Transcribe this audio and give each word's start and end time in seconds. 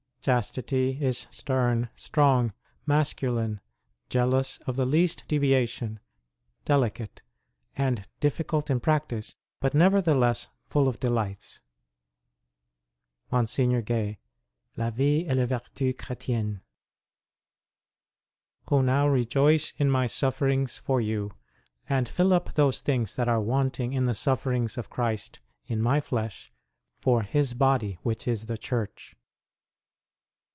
Chastity... 0.23 0.99
is 1.01 1.25
stern, 1.31 1.89
strong, 1.95 2.53
masculine, 2.85 3.59
jealous 4.07 4.59
of 4.67 4.75
the 4.75 4.85
least 4.85 5.23
deviation, 5.27 5.99
delicate 6.63 7.23
and 7.75 8.05
difficult 8.19 8.69
in 8.69 8.79
practice, 8.79 9.35
but 9.59 9.73
never 9.73 9.99
theless 9.99 10.47
full 10.67 10.87
of 10.87 10.99
delights. 10.99 11.61
MGR. 13.33 13.83
GAY: 13.83 14.19
Lit 14.77 14.93
vie 14.93 15.25
et 15.27 15.35
les 15.37 15.47
vertus 15.47 15.71
CJiretiennes. 15.95 16.61
Who 18.69 18.83
now 18.83 19.07
rejoice 19.07 19.73
in 19.77 19.89
my 19.89 20.05
sufferings 20.05 20.77
for 20.77 21.01
you, 21.01 21.31
and 21.89 22.07
fill 22.07 22.31
up 22.31 22.53
those 22.53 22.83
things 22.83 23.15
that 23.15 23.27
are 23.27 23.41
wanting 23.41 23.93
in 23.93 24.05
the 24.05 24.13
sufferings 24.13 24.77
of 24.77 24.87
Christ, 24.91 25.39
in 25.65 25.81
my 25.81 25.99
flesh, 25.99 26.51
for 26.99 27.23
His 27.23 27.55
body 27.55 27.97
which 28.03 28.27
is 28.27 28.45
the 28.45 28.59
Church. 28.59 29.15